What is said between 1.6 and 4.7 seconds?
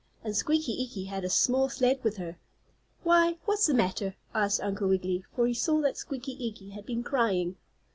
sled with her. "Why, what's the matter?" asked